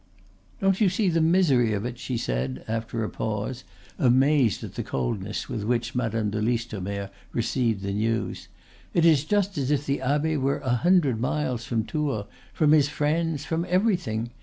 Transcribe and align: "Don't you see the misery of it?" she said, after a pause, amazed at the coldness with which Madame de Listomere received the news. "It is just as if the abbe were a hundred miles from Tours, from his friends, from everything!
"Don't 0.59 0.81
you 0.81 0.89
see 0.89 1.09
the 1.09 1.21
misery 1.21 1.73
of 1.73 1.85
it?" 1.85 1.99
she 1.99 2.17
said, 2.17 2.65
after 2.67 3.03
a 3.03 3.09
pause, 3.11 3.63
amazed 3.99 4.63
at 4.63 4.73
the 4.73 4.81
coldness 4.81 5.47
with 5.47 5.63
which 5.63 5.93
Madame 5.93 6.31
de 6.31 6.41
Listomere 6.41 7.11
received 7.33 7.83
the 7.83 7.93
news. 7.93 8.47
"It 8.95 9.05
is 9.05 9.23
just 9.25 9.59
as 9.59 9.69
if 9.69 9.85
the 9.85 10.01
abbe 10.01 10.37
were 10.37 10.57
a 10.61 10.77
hundred 10.77 11.19
miles 11.21 11.65
from 11.65 11.85
Tours, 11.85 12.25
from 12.51 12.71
his 12.71 12.89
friends, 12.89 13.45
from 13.45 13.63
everything! 13.69 14.31